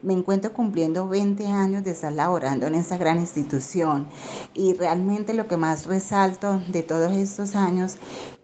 Me 0.00 0.14
encuentro 0.14 0.54
cumpliendo 0.54 1.06
20 1.06 1.46
años 1.48 1.84
de 1.84 1.90
estar 1.90 2.14
laborando 2.14 2.66
en 2.66 2.76
esta 2.76 2.96
gran 2.96 3.18
institución 3.18 4.08
y 4.54 4.72
realmente 4.72 5.34
lo 5.34 5.46
que 5.48 5.58
más 5.58 5.84
resalto 5.84 6.62
de 6.68 6.82
todos 6.82 7.12
estos 7.12 7.56
años 7.56 7.98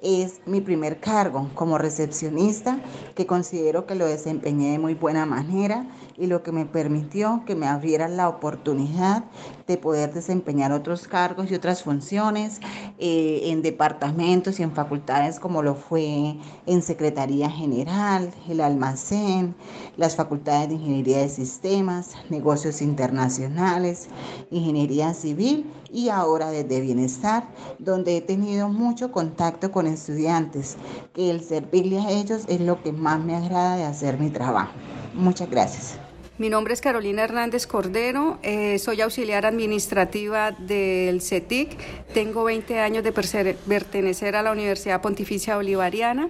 es 0.06 0.40
mi 0.46 0.60
primer 0.60 1.00
cargo 1.00 1.50
como 1.56 1.78
recepcionista, 1.78 2.78
que 3.16 3.26
considero 3.26 3.86
que 3.86 3.96
lo 3.96 4.06
desempeñé 4.06 4.70
de 4.70 4.78
muy 4.78 4.94
buena 4.94 5.26
manera 5.26 5.84
y 6.16 6.28
lo 6.28 6.44
que 6.44 6.52
me 6.52 6.64
permitió 6.64 7.42
que 7.44 7.56
me 7.56 7.66
abriera 7.66 8.06
la 8.06 8.28
oportunidad 8.28 9.24
de 9.66 9.76
poder 9.76 10.14
desempeñar 10.14 10.70
otros 10.70 11.08
cargos 11.08 11.50
y 11.50 11.54
otras 11.56 11.82
funciones 11.82 12.60
eh, 12.98 13.40
en 13.46 13.62
departamentos 13.62 14.60
y 14.60 14.62
en 14.62 14.70
facultades 14.72 15.40
como 15.40 15.62
lo 15.62 15.74
fue 15.74 16.36
en 16.66 16.82
Secretaría 16.82 17.50
General, 17.50 18.30
el 18.48 18.60
almacén, 18.60 19.56
las 19.96 20.14
facultades 20.14 20.68
de 20.68 20.74
Ingeniería 20.76 21.18
de 21.18 21.28
Sistemas, 21.28 22.12
negocios 22.30 22.80
internacionales, 22.80 24.08
Ingeniería 24.52 25.14
Civil 25.14 25.66
y 25.90 26.10
ahora 26.10 26.50
desde 26.50 26.80
Bienestar, 26.80 27.48
donde 27.78 28.18
he 28.18 28.20
tenido 28.20 28.68
mucho 28.68 29.10
contacto 29.10 29.72
con 29.72 29.86
estudiantes, 29.96 30.76
que 31.12 31.30
el 31.30 31.42
servirle 31.42 31.98
a 31.98 32.10
ellos 32.10 32.42
es 32.48 32.60
lo 32.60 32.82
que 32.82 32.92
más 32.92 33.22
me 33.22 33.34
agrada 33.34 33.76
de 33.76 33.84
hacer 33.84 34.18
mi 34.18 34.30
trabajo. 34.30 34.72
Muchas 35.14 35.50
gracias. 35.50 35.98
Mi 36.38 36.50
nombre 36.50 36.74
es 36.74 36.82
Carolina 36.82 37.24
Hernández 37.24 37.66
Cordero, 37.66 38.38
eh, 38.42 38.78
soy 38.78 39.00
auxiliar 39.00 39.46
administrativa 39.46 40.50
del 40.50 41.22
CETIC, 41.22 41.78
tengo 42.12 42.44
20 42.44 42.78
años 42.78 43.02
de 43.04 43.12
pertenecer 43.12 44.36
a 44.36 44.42
la 44.42 44.52
Universidad 44.52 45.00
Pontificia 45.00 45.56
Bolivariana. 45.56 46.28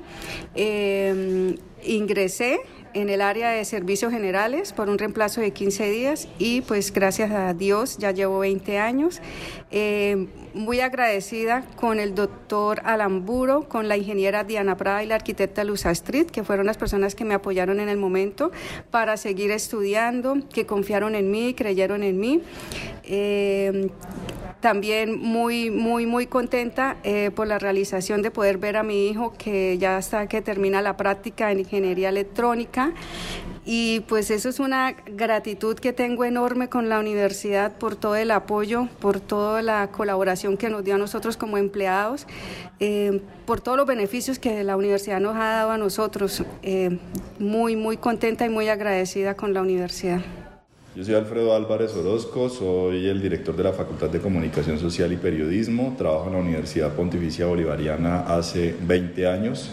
Eh, 0.55 1.57
ingresé 1.83 2.61
en 2.95 3.11
el 3.11 3.21
área 3.21 3.51
de 3.51 3.65
servicios 3.65 4.13
generales 4.13 4.73
por 4.73 4.89
un 4.89 4.99
reemplazo 4.99 5.41
de 5.41 5.51
15 5.51 5.91
días 5.91 6.29
y 6.39 6.63
pues 6.63 6.93
gracias 6.93 7.31
a 7.31 7.53
Dios 7.53 7.99
ya 7.99 8.11
llevo 8.11 8.39
20 8.39 8.79
años. 8.79 9.21
Eh, 9.71 10.29
muy 10.57 10.81
agradecida 10.81 11.63
con 11.77 12.01
el 12.01 12.15
doctor 12.15 12.81
Alamburo, 12.85 13.69
con 13.69 13.89
la 13.89 13.97
ingeniera 13.97 14.43
Diana 14.43 14.77
Prada 14.77 15.05
y 15.05 15.07
la 15.07 15.15
arquitecta 15.15 15.63
Luz 15.65 15.87
Astrid, 15.87 16.27
que 16.27 16.43
fueron 16.43 16.67
las 16.67 16.77
personas 16.77 17.15
que 17.15 17.25
me 17.25 17.35
apoyaron 17.35 17.79
en 17.79 17.89
el 17.89 17.99
momento 17.99 18.51
para 18.91 19.17
seguir 19.17 19.51
estudiando, 19.51 20.39
que 20.53 20.67
confiaron 20.67 21.15
en 21.15 21.31
mí, 21.31 21.55
creyeron 21.55 22.03
en 22.03 22.19
mí. 22.19 22.43
Eh, 23.05 23.91
también 24.67 25.21
muy, 25.21 25.71
muy, 25.71 26.07
muy 26.07 26.27
contenta 26.27 26.97
eh, 27.05 27.31
por 27.33 27.47
la 27.47 27.57
realización 27.57 28.21
de 28.21 28.33
poder 28.33 28.59
ver 28.59 28.77
a 28.77 28.83
mi 28.83 29.07
hijo 29.07 29.33
que 29.39 29.79
ya 29.79 29.97
está 29.97 30.27
que 30.27 30.43
termina 30.43 30.83
la 30.83 30.97
práctica 30.97 31.53
en 31.53 31.61
ingeniería 31.61 32.09
electrónica. 32.09 32.93
Y 33.65 34.01
pues 34.09 34.33
eso 34.33 34.49
es 34.49 34.59
una 34.59 34.97
gratitud 35.07 35.77
que 35.77 35.93
tengo 35.93 36.25
enorme 36.25 36.69
con 36.69 36.89
la 36.89 36.99
universidad 36.99 37.79
por 37.79 37.95
todo 37.95 38.17
el 38.17 38.33
apoyo, 38.33 38.89
por 38.99 39.21
toda 39.21 39.63
la 39.63 39.87
colaboración 39.93 40.57
que 40.57 40.69
nos 40.69 40.83
dio 40.83 40.97
a 40.97 40.99
nosotros 40.99 41.37
como 41.37 41.59
empleados, 41.59 42.27
eh, 42.81 43.21
por 43.47 43.61
todos 43.61 43.79
los 43.79 43.87
beneficios 43.87 44.41
que 44.41 44.65
la 44.65 44.77
universidad 44.77 45.21
nos 45.21 45.37
ha 45.37 45.45
dado 45.45 45.71
a 45.71 45.79
nosotros. 45.79 46.43
Eh, 46.65 46.99
muy, 47.39 47.77
muy 47.77 47.99
contenta 47.99 48.45
y 48.45 48.49
muy 48.49 48.69
agradecida 48.69 49.35
con 49.35 49.55
la 49.55 49.63
universidad. 49.63 50.23
Yo 50.97 51.05
soy 51.05 51.15
Alfredo 51.15 51.55
Álvarez 51.55 51.95
Orozco, 51.95 52.49
soy 52.49 53.07
el 53.07 53.21
director 53.21 53.55
de 53.55 53.65
la 53.65 53.75
Facultad 53.75 54.09
de 54.09 54.19
Comunicación 54.19 54.79
Social 54.79 55.13
y 55.13 55.19
Periodismo, 55.19 55.95
trabajo 55.99 56.29
en 56.29 56.33
la 56.33 56.39
Universidad 56.39 56.95
Pontificia 56.95 57.45
Bolivariana 57.45 58.21
hace 58.21 58.75
20 58.81 59.27
años. 59.27 59.69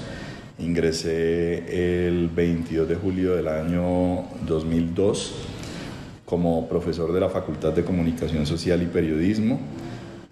Ingresé 0.59 2.07
el 2.07 2.27
22 2.27 2.89
de 2.89 2.95
julio 2.95 3.37
del 3.37 3.47
año 3.47 4.25
2002 4.45 5.33
como 6.25 6.67
profesor 6.67 7.13
de 7.13 7.21
la 7.21 7.29
Facultad 7.29 7.71
de 7.71 7.85
Comunicación 7.85 8.45
Social 8.45 8.83
y 8.83 8.87
Periodismo, 8.87 9.61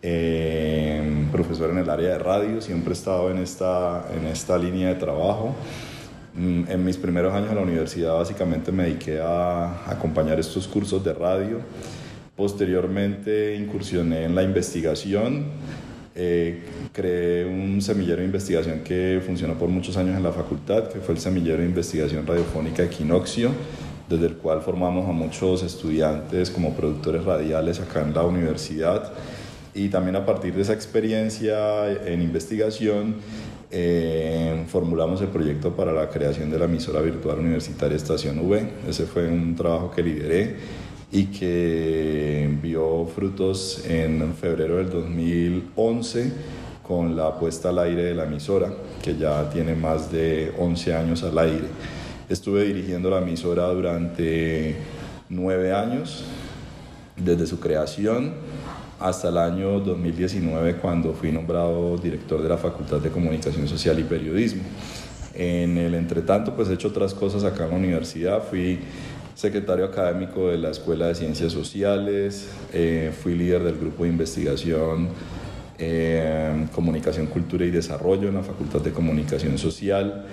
eh, 0.01 1.25
profesor 1.31 1.69
en 1.69 1.77
el 1.77 1.89
área 1.89 2.09
de 2.09 2.19
radio, 2.19 2.59
siempre 2.59 2.89
he 2.89 2.97
estado 2.97 3.31
en 3.31 3.37
esta, 3.37 4.09
en 4.13 4.27
esta 4.27 4.57
línea 4.57 4.89
de 4.89 4.95
trabajo. 4.95 5.55
Mm, 6.33 6.63
en 6.69 6.85
mis 6.85 6.95
primeros 6.95 7.33
años 7.33 7.49
en 7.49 7.55
la 7.55 7.61
universidad 7.61 8.13
básicamente 8.13 8.71
me 8.71 8.83
dediqué 8.83 9.19
a 9.19 9.91
acompañar 9.91 10.39
estos 10.39 10.67
cursos 10.67 11.03
de 11.03 11.13
radio. 11.13 11.59
Posteriormente 12.35 13.55
incursioné 13.55 14.23
en 14.25 14.35
la 14.35 14.43
investigación. 14.43 15.45
Eh, 16.15 16.63
creé 16.93 17.45
un 17.45 17.81
semillero 17.81 18.19
de 18.19 18.25
investigación 18.25 18.79
que 18.79 19.21
funcionó 19.25 19.55
por 19.55 19.69
muchos 19.69 19.97
años 19.97 20.15
en 20.15 20.23
la 20.23 20.31
facultad, 20.31 20.87
que 20.89 20.99
fue 20.99 21.15
el 21.15 21.21
semillero 21.21 21.59
de 21.59 21.65
investigación 21.65 22.25
radiofónica 22.25 22.83
Equinoccio, 22.83 23.51
desde 24.09 24.27
el 24.27 24.35
cual 24.35 24.61
formamos 24.61 25.07
a 25.09 25.11
muchos 25.11 25.63
estudiantes 25.63 26.49
como 26.49 26.73
productores 26.73 27.25
radiales 27.25 27.79
acá 27.79 28.01
en 28.01 28.13
la 28.13 28.23
universidad. 28.23 29.11
Y 29.73 29.89
también 29.89 30.15
a 30.17 30.25
partir 30.25 30.53
de 30.53 30.61
esa 30.61 30.73
experiencia 30.73 31.91
en 32.05 32.21
investigación, 32.21 33.15
eh, 33.71 34.65
formulamos 34.67 35.21
el 35.21 35.29
proyecto 35.29 35.75
para 35.75 35.93
la 35.93 36.09
creación 36.09 36.51
de 36.51 36.59
la 36.59 36.65
emisora 36.65 36.99
virtual 36.99 37.39
universitaria 37.39 37.95
Estación 37.95 38.39
V. 38.39 38.69
Ese 38.87 39.05
fue 39.05 39.27
un 39.27 39.55
trabajo 39.55 39.91
que 39.91 40.03
lideré 40.03 40.55
y 41.11 41.25
que 41.25 42.49
vio 42.61 43.05
frutos 43.05 43.85
en 43.87 44.33
febrero 44.33 44.77
del 44.77 44.89
2011 44.89 46.31
con 46.83 47.15
la 47.15 47.39
puesta 47.39 47.69
al 47.69 47.79
aire 47.79 48.03
de 48.03 48.15
la 48.15 48.25
emisora, 48.25 48.73
que 49.01 49.15
ya 49.15 49.49
tiene 49.49 49.73
más 49.75 50.11
de 50.11 50.53
11 50.59 50.93
años 50.93 51.23
al 51.23 51.37
aire. 51.37 51.67
Estuve 52.27 52.65
dirigiendo 52.65 53.09
la 53.09 53.19
emisora 53.19 53.67
durante 53.69 54.75
nueve 55.29 55.73
años, 55.73 56.25
desde 57.15 57.47
su 57.47 57.59
creación 57.59 58.33
hasta 59.01 59.29
el 59.29 59.37
año 59.37 59.79
2019 59.79 60.75
cuando 60.75 61.13
fui 61.13 61.31
nombrado 61.31 61.97
director 61.97 62.41
de 62.41 62.49
la 62.49 62.57
Facultad 62.57 62.99
de 62.99 63.09
Comunicación 63.09 63.67
Social 63.67 63.99
y 63.99 64.03
Periodismo. 64.03 64.63
En 65.33 65.77
el 65.77 65.95
entretanto, 65.95 66.55
pues 66.55 66.69
he 66.69 66.73
hecho 66.73 66.89
otras 66.89 67.13
cosas 67.13 67.43
acá 67.43 67.65
en 67.65 67.71
la 67.71 67.77
universidad. 67.77 68.43
Fui 68.43 68.79
secretario 69.33 69.85
académico 69.85 70.49
de 70.49 70.57
la 70.57 70.69
Escuela 70.69 71.07
de 71.07 71.15
Ciencias 71.15 71.51
Sociales, 71.51 72.49
eh, 72.73 73.11
fui 73.23 73.35
líder 73.35 73.63
del 73.63 73.77
grupo 73.77 74.03
de 74.03 74.09
investigación 74.09 75.09
eh, 75.79 76.67
Comunicación, 76.73 77.25
Cultura 77.25 77.65
y 77.65 77.71
Desarrollo 77.71 78.29
en 78.29 78.35
la 78.35 78.43
Facultad 78.43 78.81
de 78.81 78.91
Comunicación 78.91 79.57
Social, 79.57 80.25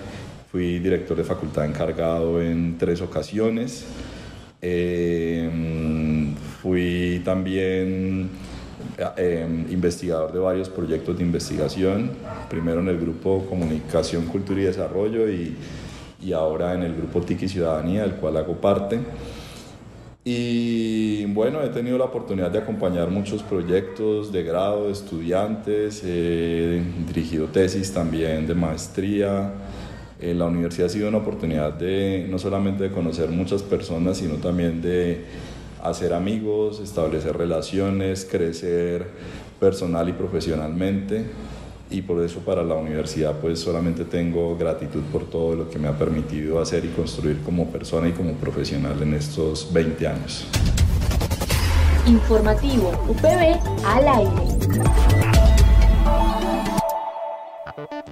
fui 0.52 0.78
director 0.78 1.16
de 1.16 1.24
facultad 1.24 1.64
encargado 1.64 2.42
en 2.42 2.76
tres 2.76 3.00
ocasiones, 3.00 3.86
eh, 4.60 5.48
fui 6.60 7.22
también 7.24 8.28
investigador 9.70 10.32
de 10.32 10.38
varios 10.38 10.68
proyectos 10.68 11.16
de 11.18 11.24
investigación, 11.24 12.10
primero 12.48 12.80
en 12.80 12.88
el 12.88 12.98
grupo 12.98 13.46
Comunicación, 13.48 14.26
Cultura 14.26 14.60
y 14.60 14.64
Desarrollo 14.64 15.28
y 15.28 15.56
y 16.22 16.32
ahora 16.32 16.74
en 16.74 16.82
el 16.82 16.94
grupo 16.94 17.20
Tiki 17.20 17.48
Ciudadanía, 17.48 18.02
del 18.02 18.14
cual 18.14 18.36
hago 18.36 18.54
parte. 18.54 18.98
Y 20.24 21.24
bueno, 21.26 21.62
he 21.62 21.68
tenido 21.68 21.96
la 21.96 22.04
oportunidad 22.04 22.50
de 22.50 22.58
acompañar 22.58 23.08
muchos 23.08 23.42
proyectos 23.42 24.30
de 24.32 24.42
grado 24.42 24.86
de 24.86 24.92
estudiantes, 24.92 26.02
he 26.04 26.82
dirigido 27.06 27.46
tesis 27.46 27.92
también 27.92 28.46
de 28.46 28.54
maestría. 28.54 29.52
La 30.20 30.46
universidad 30.46 30.86
ha 30.86 30.90
sido 30.90 31.08
una 31.08 31.18
oportunidad 31.18 31.72
de 31.74 32.26
no 32.28 32.38
solamente 32.38 32.84
de 32.84 32.90
conocer 32.90 33.30
muchas 33.30 33.62
personas, 33.62 34.18
sino 34.18 34.34
también 34.34 34.82
de 34.82 35.24
hacer 35.82 36.12
amigos, 36.12 36.80
establecer 36.80 37.36
relaciones, 37.36 38.26
crecer 38.30 39.06
personal 39.60 40.08
y 40.08 40.12
profesionalmente 40.12 41.26
y 41.90 42.02
por 42.02 42.22
eso 42.22 42.40
para 42.40 42.62
la 42.62 42.74
universidad 42.74 43.34
pues 43.40 43.60
solamente 43.60 44.04
tengo 44.04 44.56
gratitud 44.56 45.02
por 45.12 45.24
todo 45.24 45.54
lo 45.54 45.70
que 45.70 45.78
me 45.78 45.88
ha 45.88 45.96
permitido 45.96 46.60
hacer 46.60 46.84
y 46.84 46.88
construir 46.88 47.40
como 47.42 47.66
persona 47.70 48.08
y 48.08 48.12
como 48.12 48.32
profesional 48.32 49.02
en 49.02 49.14
estos 49.14 49.72
20 49.72 50.06
años. 50.06 50.46
Informativo 52.06 52.90
UPB 53.08 53.58
al 53.84 54.08
aire. 54.08 55.27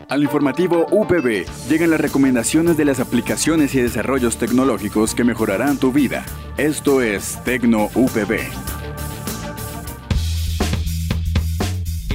Al 0.09 0.23
informativo 0.23 0.87
UPB 0.93 1.47
llegan 1.69 1.91
las 1.91 2.01
recomendaciones 2.01 2.77
de 2.77 2.85
las 2.85 3.01
aplicaciones 3.01 3.75
y 3.75 3.81
desarrollos 3.81 4.37
tecnológicos 4.37 5.17
que 5.17 5.25
mejorarán 5.25 5.79
tu 5.79 5.91
vida. 5.93 6.25
Esto 6.57 7.03
es 7.03 7.43
Tecno 7.45 7.91
UPB. 7.95 8.41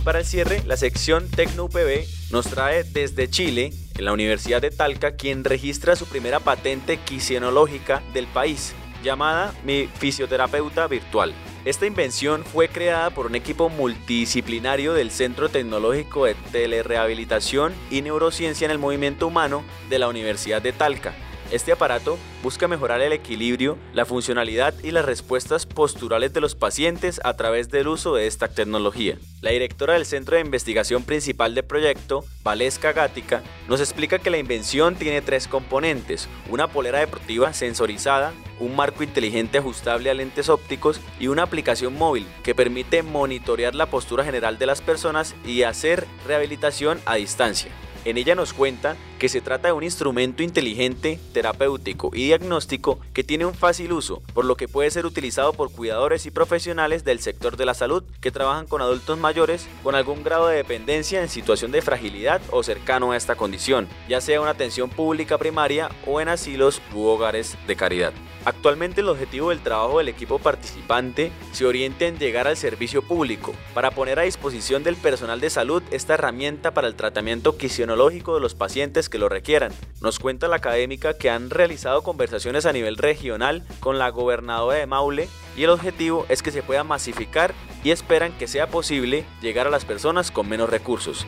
para 0.03 0.19
el 0.19 0.25
cierre, 0.25 0.63
la 0.65 0.77
sección 0.77 1.29
Tecno 1.29 1.65
UPB 1.65 2.07
nos 2.31 2.48
trae 2.48 2.83
desde 2.83 3.29
Chile, 3.29 3.71
en 3.95 4.05
la 4.05 4.13
Universidad 4.13 4.60
de 4.60 4.71
Talca, 4.71 5.12
quien 5.12 5.43
registra 5.43 5.95
su 5.95 6.07
primera 6.07 6.39
patente 6.39 6.98
quisiológica 6.98 8.01
del 8.12 8.25
país, 8.25 8.74
llamada 9.03 9.53
Mi 9.63 9.88
Fisioterapeuta 10.00 10.88
Virtual. 10.88 11.36
Esta 11.63 11.86
invención 11.86 12.44
fue 12.44 12.70
creada 12.70 13.12
por 13.12 13.27
un 13.27 13.36
equipo 13.36 13.70
multidisciplinario 13.70 14.94
del 14.94 15.12
Centro 15.12 15.48
Tecnológico 15.48 16.25
de 16.25 16.34
Telerehabilitación 16.51 17.74
y 17.91 18.01
Neurociencia 18.01 18.65
en 18.65 18.72
el 18.72 18.80
Movimiento 18.80 19.27
Humano 19.27 19.63
de 19.88 20.00
la 20.00 20.08
Universidad 20.08 20.62
de 20.63 20.74
Talca 20.74 21.13
este 21.51 21.74
aparato 21.74 22.17
busca 22.43 22.67
mejorar 22.67 23.01
el 23.01 23.13
equilibrio, 23.13 23.77
la 23.93 24.05
funcionalidad 24.05 24.73
y 24.84 24.91
las 24.91 25.06
respuestas 25.06 25.65
posturales 25.65 26.34
de 26.34 26.41
los 26.41 26.56
pacientes 26.56 27.19
a 27.23 27.36
través 27.36 27.69
del 27.69 27.89
uso 27.89 28.15
de 28.15 28.28
esta 28.28 28.47
tecnología. 28.47 29.17
La 29.41 29.52
directora 29.52 29.95
del 29.95 30.06
Centro 30.06 30.36
de 30.36 30.41
Investigación 30.41 31.04
Principal 31.04 31.54
del 31.54 31.65
proyecto, 31.65 32.23
Valesca 32.43 32.93
Gática, 32.93 33.43
nos 33.67 33.82
explica 33.82 34.19
que 34.19 34.30
la 34.30 34.38
invención 34.38 34.95
tiene 34.95 35.21
tres 35.21 35.47
componentes, 35.47 36.30
una 36.49 36.67
polera 36.67 36.99
deportiva 36.99 37.52
sensorizada, 37.54 38.32
un 38.60 38.76
marco 38.76 39.04
inteligente 39.04 39.58
ajustable 39.58 40.10
a 40.10 40.13
lentes 40.13 40.47
ópticos 40.47 41.02
y 41.19 41.28
una 41.28 41.43
aplicación 41.43 41.97
móvil 41.97 42.26
que 42.43 42.56
permite 42.56 43.04
monitorear 43.04 43.76
la 43.76 43.88
postura 43.88 44.23
general 44.23 44.58
de 44.58 44.67
las 44.67 44.82
personas 44.82 45.36
y 45.45 45.63
hacer 45.63 46.08
rehabilitación 46.26 47.02
a 47.06 47.15
distancia. 47.15 47.71
En 48.06 48.17
ella 48.17 48.36
nos 48.36 48.54
cuenta 48.54 48.95
que 49.21 49.29
se 49.29 49.39
trata 49.39 49.67
de 49.67 49.73
un 49.73 49.84
instrumento 49.84 50.41
inteligente, 50.41 51.19
terapéutico 51.31 52.10
y 52.12 52.25
diagnóstico 52.25 52.99
que 53.13 53.23
tiene 53.23 53.45
un 53.45 53.53
fácil 53.53 53.93
uso, 53.93 54.23
por 54.34 54.45
lo 54.45 54.55
que 54.55 54.67
puede 54.67 54.89
ser 54.89 55.05
utilizado 55.05 55.53
por 55.53 55.71
cuidadores 55.71 56.25
y 56.25 56.31
profesionales 56.31 57.03
del 57.03 57.19
sector 57.19 57.55
de 57.55 57.67
la 57.67 57.75
salud 57.75 58.03
que 58.19 58.31
trabajan 58.31 58.65
con 58.65 58.81
adultos 58.81 59.19
mayores 59.19 59.67
con 59.84 59.93
algún 59.93 60.23
grado 60.23 60.47
de 60.47 60.57
dependencia 60.57 61.21
en 61.21 61.29
situación 61.29 61.71
de 61.71 61.84
fragilidad 61.84 62.41
o 62.49 62.63
cercano 62.63 63.12
a 63.12 63.17
esta 63.17 63.36
condición, 63.36 63.88
ya 64.10 64.21
sea 64.21 64.41
una 64.41 64.49
atención 64.49 64.89
pública 64.89 65.38
primaria 65.38 65.91
o 66.07 66.19
en 66.19 66.27
asilos 66.27 66.81
u 66.91 67.03
hogares 67.03 67.60
de 67.67 67.75
caridad. 67.75 68.13
Actualmente 68.43 69.01
el 69.01 69.10
objetivo 69.10 69.49
del 69.49 69.62
trabajo 69.62 69.99
del 69.99 70.07
equipo 70.07 70.39
participante 70.39 71.31
se 71.51 71.63
orienta 71.63 72.05
en 72.05 72.17
llegar 72.17 72.47
al 72.47 72.57
servicio 72.57 73.03
público 73.03 73.53
para 73.75 73.91
poner 73.91 74.17
a 74.17 74.23
disposición 74.23 74.81
del 74.81 74.95
personal 74.95 75.39
de 75.39 75.51
salud 75.51 75.84
esta 75.91 76.15
herramienta 76.15 76.73
para 76.73 76.88
el 76.88 76.95
tratamiento 76.95 77.55
quisionológico 77.55 78.34
de 78.34 78.41
los 78.41 78.55
pacientes 78.55 79.10
que 79.12 79.19
lo 79.19 79.30
requieran. 79.30 79.71
Nos 80.02 80.17
cuenta 80.17 80.47
la 80.47 80.56
académica 80.56 81.15
que 81.15 81.30
han 81.30 81.52
realizado 81.52 82.02
conversaciones 82.02 82.65
a 82.65 82.74
nivel 82.74 82.97
regional 82.97 83.63
con 83.80 84.00
la 84.00 84.10
gobernadora 84.10 84.78
de 84.78 84.88
Maule 84.88 85.30
y 85.56 85.65
el 85.65 85.69
objetivo 85.69 86.26
es 86.30 86.41
que 86.41 86.50
se 86.50 86.63
pueda 86.63 86.84
masificar 86.84 87.54
y 87.84 87.91
esperan 87.91 88.36
que 88.39 88.47
sea 88.47 88.67
posible 88.67 89.26
llegar 89.41 89.67
a 89.67 89.71
las 89.71 89.86
personas 89.86 90.32
con 90.32 90.50
menos 90.50 90.69
recursos. 90.69 91.28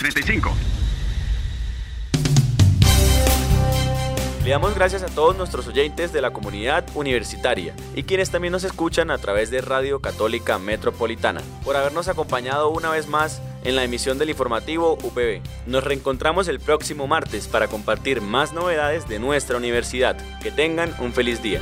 2635. 0.01 0.71
Le 4.43 4.49
damos 4.49 4.73
gracias 4.73 5.03
a 5.03 5.05
todos 5.05 5.37
nuestros 5.37 5.67
oyentes 5.67 6.11
de 6.11 6.21
la 6.21 6.31
comunidad 6.31 6.83
universitaria 6.95 7.75
y 7.95 8.01
quienes 8.03 8.31
también 8.31 8.51
nos 8.51 8.63
escuchan 8.63 9.11
a 9.11 9.19
través 9.19 9.51
de 9.51 9.61
Radio 9.61 9.99
Católica 9.99 10.57
Metropolitana 10.57 11.41
por 11.63 11.75
habernos 11.75 12.07
acompañado 12.07 12.69
una 12.69 12.89
vez 12.89 13.07
más 13.07 13.39
en 13.63 13.75
la 13.75 13.83
emisión 13.83 14.17
del 14.17 14.31
informativo 14.31 14.93
UPB. 14.93 15.41
Nos 15.67 15.83
reencontramos 15.83 16.47
el 16.47 16.59
próximo 16.59 17.05
martes 17.05 17.47
para 17.47 17.67
compartir 17.67 18.21
más 18.21 18.51
novedades 18.51 19.07
de 19.07 19.19
nuestra 19.19 19.57
universidad. 19.57 20.17
Que 20.41 20.49
tengan 20.49 20.95
un 20.99 21.13
feliz 21.13 21.43
día. 21.43 21.61